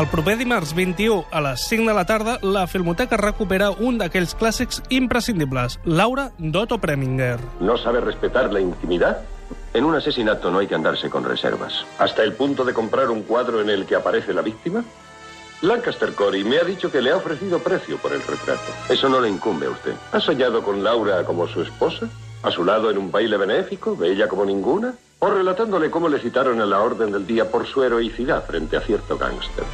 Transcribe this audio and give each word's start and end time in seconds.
El 0.00 0.06
proper 0.08 0.38
dimarts 0.38 0.70
21 0.72 1.26
a 1.30 1.42
les 1.44 1.60
5 1.68 1.90
de 1.90 1.94
la 1.94 2.06
tarda, 2.06 2.38
la 2.40 2.62
Filmoteca 2.66 3.18
recupera 3.20 3.66
un 3.70 3.98
d'aquells 4.00 4.30
clàssics 4.32 4.78
imprescindibles, 4.88 5.76
Laura 5.84 6.30
d'Otto 6.38 6.78
Preminger. 6.80 7.36
¿No 7.60 7.76
sabe 7.76 8.00
respetar 8.00 8.50
la 8.50 8.62
intimidad? 8.62 9.18
En 9.74 9.84
un 9.84 9.94
asesinato 9.94 10.50
no 10.50 10.60
hay 10.60 10.68
que 10.68 10.74
andarse 10.74 11.10
con 11.10 11.24
reservas. 11.24 11.84
¿Hasta 11.98 12.22
el 12.22 12.32
punto 12.32 12.64
de 12.64 12.72
comprar 12.72 13.10
un 13.10 13.24
cuadro 13.24 13.60
en 13.60 13.68
el 13.68 13.84
que 13.84 13.94
aparece 13.94 14.32
la 14.32 14.40
víctima? 14.40 14.82
Lancaster 15.60 16.14
Corey 16.14 16.44
me 16.44 16.56
ha 16.56 16.64
dicho 16.64 16.90
que 16.90 17.02
le 17.02 17.10
ha 17.10 17.18
ofrecido 17.18 17.58
precio 17.58 17.98
por 17.98 18.14
el 18.14 18.22
retrato. 18.22 18.72
Eso 18.88 19.10
no 19.10 19.20
le 19.20 19.28
incumbe 19.28 19.66
a 19.66 19.70
usted. 19.70 19.92
¿Ha 20.12 20.20
soñado 20.20 20.62
con 20.62 20.82
Laura 20.82 21.24
como 21.24 21.46
su 21.46 21.60
esposa? 21.60 22.08
¿A 22.42 22.50
su 22.50 22.64
lado 22.64 22.90
en 22.90 22.96
un 22.96 23.10
baile 23.10 23.36
benéfico, 23.36 23.94
bella 23.94 24.28
como 24.28 24.46
ninguna? 24.46 24.94
¿O 25.22 25.28
relatándole 25.28 25.90
cómo 25.90 26.08
le 26.08 26.18
citaron 26.18 26.62
a 26.62 26.66
la 26.66 26.80
orden 26.80 27.12
del 27.12 27.26
día 27.26 27.50
por 27.50 27.66
su 27.66 27.82
heroicidad 27.84 28.42
frente 28.46 28.78
a 28.78 28.80
cierto 28.80 29.18
gángster? 29.18 29.64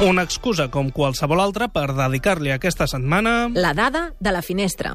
Una 0.00 0.22
excusa 0.22 0.68
com 0.70 0.92
qualsevol 0.94 1.40
altra 1.42 1.66
per 1.66 1.90
dedicar-li 1.96 2.52
aquesta 2.54 2.86
setmana... 2.86 3.48
La 3.50 3.74
dada 3.74 4.12
de 4.20 4.30
la 4.30 4.42
finestra. 4.46 4.94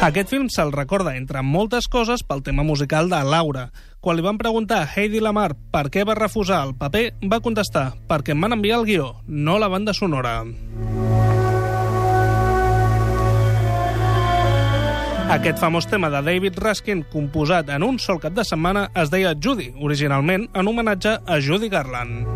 Aquest 0.00 0.30
film 0.30 0.46
se'l 0.48 0.70
recorda, 0.72 1.16
entre 1.18 1.42
moltes 1.42 1.90
coses, 1.90 2.22
pel 2.22 2.44
tema 2.46 2.62
musical 2.62 3.10
de 3.10 3.18
Laura. 3.26 3.66
Quan 4.00 4.16
li 4.16 4.22
van 4.24 4.38
preguntar 4.38 4.84
a 4.84 4.88
Heidi 4.94 5.18
Lamar 5.20 5.56
per 5.74 5.88
què 5.90 6.06
va 6.06 6.14
refusar 6.16 6.62
el 6.68 6.76
paper, 6.78 7.08
va 7.26 7.42
contestar 7.42 7.90
perquè 8.08 8.32
em 8.32 8.40
van 8.40 8.54
enviar 8.54 8.78
el 8.78 8.86
guió, 8.86 9.16
no 9.26 9.58
la 9.58 9.68
banda 9.68 9.92
sonora. 9.92 10.44
Aquest 15.30 15.60
famós 15.62 15.86
tema 15.86 16.08
de 16.10 16.18
David 16.26 16.56
Raskin, 16.58 17.04
composat 17.06 17.68
en 17.70 17.84
un 17.86 18.00
sol 18.02 18.18
cap 18.18 18.34
de 18.34 18.42
setmana, 18.42 18.88
es 18.98 19.12
deia 19.12 19.30
Judy, 19.38 19.68
originalment 19.78 20.48
en 20.58 20.66
homenatge 20.66 21.12
a 21.22 21.36
Judy 21.38 21.68
Garland. 21.70 22.26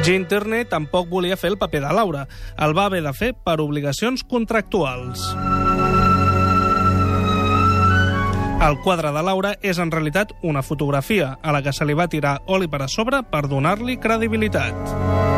Gene 0.00 0.24
Tierney 0.32 0.64
tampoc 0.64 1.12
volia 1.12 1.36
fer 1.36 1.50
el 1.52 1.58
paper 1.60 1.82
de 1.84 1.92
Laura. 1.92 2.24
El 2.56 2.72
va 2.72 2.86
haver 2.88 3.02
de 3.04 3.12
fer 3.12 3.34
per 3.36 3.58
obligacions 3.60 4.24
contractuals. 4.24 5.28
El 8.64 8.80
quadre 8.80 9.12
de 9.12 9.22
Laura 9.28 9.58
és 9.60 9.76
en 9.76 9.92
realitat 9.92 10.32
una 10.40 10.64
fotografia 10.64 11.34
a 11.42 11.52
la 11.52 11.60
que 11.60 11.76
se 11.76 11.84
li 11.84 11.92
va 11.92 12.08
tirar 12.08 12.38
oli 12.46 12.68
per 12.72 12.80
a 12.80 12.88
sobre 12.88 13.20
per 13.28 13.44
donar-li 13.52 14.00
credibilitat. 14.00 15.33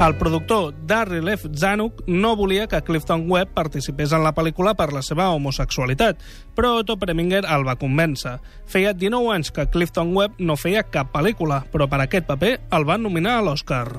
El 0.00 0.14
productor 0.16 0.72
Darryl 0.86 1.28
F. 1.28 1.50
Zanuck 1.54 2.02
no 2.06 2.34
volia 2.34 2.66
que 2.66 2.80
Clifton 2.80 3.26
Webb 3.30 3.50
participés 3.52 4.14
en 4.16 4.22
la 4.24 4.32
pel·lícula 4.32 4.72
per 4.72 4.94
la 4.96 5.02
seva 5.04 5.26
homosexualitat, 5.34 6.22
però 6.56 6.78
Otto 6.78 6.96
Preminger 6.96 7.42
el 7.44 7.66
va 7.68 7.76
convèncer. 7.76 8.38
Feia 8.64 8.94
19 8.96 9.34
anys 9.34 9.52
que 9.52 9.68
Clifton 9.68 10.14
Webb 10.16 10.40
no 10.40 10.56
feia 10.56 10.86
cap 10.88 11.12
pel·lícula, 11.12 11.66
però 11.68 11.84
per 11.84 12.00
aquest 12.06 12.24
paper 12.32 12.54
el 12.72 12.88
van 12.88 13.04
nominar 13.04 13.36
a 13.36 13.44
l'Oscar. 13.44 13.90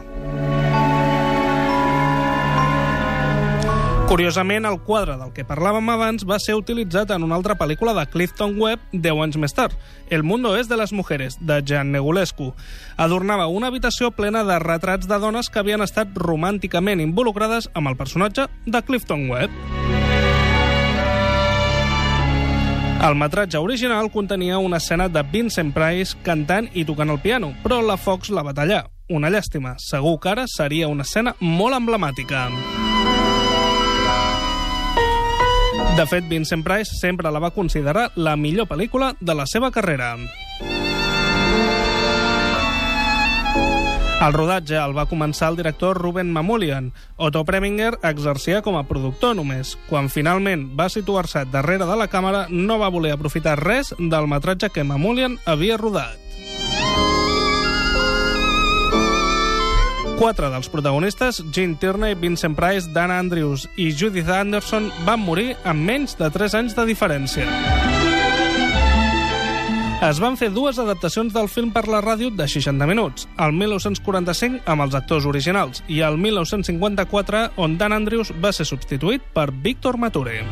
Curiosament, 4.11 4.65
el 4.65 4.81
quadre 4.83 5.13
del 5.15 5.29
que 5.31 5.45
parlàvem 5.47 5.87
abans 5.93 6.25
va 6.27 6.35
ser 6.43 6.57
utilitzat 6.59 7.13
en 7.15 7.23
una 7.23 7.37
altra 7.37 7.55
pel·lícula 7.55 7.93
de 7.95 8.03
Clifton 8.11 8.57
Webb 8.59 8.81
10 8.91 9.21
anys 9.23 9.37
més 9.39 9.55
tard, 9.55 9.71
El 10.09 10.23
mundo 10.23 10.57
es 10.57 10.67
de 10.67 10.75
les 10.75 10.91
mujeres, 10.91 11.37
de 11.39 11.63
Jan 11.65 11.93
Negulescu. 11.93 12.49
Adornava 12.97 13.47
una 13.47 13.67
habitació 13.67 14.11
plena 14.11 14.43
de 14.43 14.59
retrats 14.59 15.07
de 15.07 15.17
dones 15.17 15.47
que 15.47 15.59
havien 15.59 15.79
estat 15.79 16.11
romànticament 16.11 16.99
involucrades 16.99 17.69
amb 17.73 17.87
el 17.87 17.95
personatge 17.95 18.49
de 18.65 18.81
Clifton 18.81 19.29
Webb. 19.29 19.49
El 23.07 23.16
metratge 23.16 23.63
original 23.63 24.11
contenia 24.11 24.57
una 24.57 24.83
escena 24.83 25.07
de 25.07 25.23
Vincent 25.23 25.71
Price 25.71 26.17
cantant 26.21 26.67
i 26.73 26.83
tocant 26.83 27.16
el 27.16 27.23
piano, 27.23 27.55
però 27.63 27.79
la 27.79 27.95
Fox 27.95 28.29
la 28.29 28.44
va 28.44 28.51
tallar. 28.51 28.89
Una 29.07 29.31
llàstima. 29.31 29.77
Segur 29.79 30.19
que 30.19 30.35
ara 30.35 30.50
seria 30.51 30.91
una 30.91 31.07
escena 31.07 31.33
molt 31.39 31.79
emblemàtica. 31.79 32.50
De 35.96 36.06
fet, 36.07 36.24
Vincent 36.29 36.63
Price 36.63 36.96
sempre 36.96 37.29
la 37.31 37.40
va 37.44 37.52
considerar 37.52 38.12
la 38.16 38.38
millor 38.40 38.69
pel·lícula 38.69 39.12
de 39.19 39.35
la 39.35 39.46
seva 39.46 39.72
carrera. 39.75 40.16
El 44.22 44.35
rodatge 44.38 44.78
el 44.78 44.94
va 44.94 45.07
començar 45.09 45.50
el 45.50 45.56
director 45.57 45.97
Ruben 45.97 46.31
Mamoulian. 46.31 46.91
Otto 47.18 47.41
Preminger 47.44 47.96
exercia 48.06 48.62
com 48.62 48.78
a 48.78 48.85
productor 48.85 49.35
només. 49.35 49.74
Quan 49.90 50.12
finalment 50.13 50.68
va 50.78 50.91
situar-se 50.94 51.44
darrere 51.50 51.90
de 51.90 51.97
la 51.97 52.07
càmera, 52.07 52.46
no 52.50 52.78
va 52.78 52.94
voler 52.94 53.16
aprofitar 53.16 53.57
res 53.59 53.96
del 53.97 54.30
metratge 54.30 54.69
que 54.69 54.85
Mamoulian 54.85 55.40
havia 55.50 55.81
rodat. 55.81 56.31
Quatre 60.21 60.51
dels 60.53 60.67
protagonistes, 60.69 61.39
Gene 61.49 61.79
Tierney, 61.81 62.13
Vincent 62.13 62.53
Price, 62.53 62.85
Dan 62.93 63.09
Andrews 63.09 63.63
i 63.75 63.89
Judith 63.89 64.29
Anderson, 64.29 64.91
van 65.01 65.17
morir 65.25 65.55
amb 65.65 65.81
menys 65.81 66.13
de 66.19 66.27
3 66.29 66.53
anys 66.59 66.75
de 66.77 66.85
diferència. 66.85 67.47
Es 70.05 70.21
van 70.21 70.37
fer 70.37 70.51
dues 70.53 70.77
adaptacions 70.77 71.33
del 71.33 71.49
film 71.49 71.73
per 71.73 71.87
la 71.89 72.03
ràdio 72.05 72.29
de 72.29 72.45
60 72.45 72.85
minuts, 72.85 73.25
el 73.41 73.57
1945 73.57 74.61
amb 74.69 74.85
els 74.85 74.93
actors 75.01 75.25
originals 75.25 75.81
i 75.89 76.03
el 76.05 76.21
1954 76.21 77.57
on 77.57 77.79
Dan 77.81 77.97
Andrews 77.97 78.29
va 78.45 78.53
ser 78.53 78.69
substituït 78.69 79.25
per 79.33 79.49
Víctor 79.49 79.97
Mature. 79.97 80.43